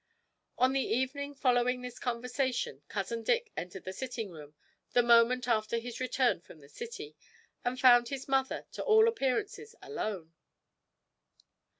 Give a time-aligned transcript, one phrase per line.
[0.57, 4.55] On the evening following this conversation cousin Dick entered the sitting room
[4.93, 7.15] the moment after his return from the City,
[7.63, 10.33] and found his mother to all appearances alone.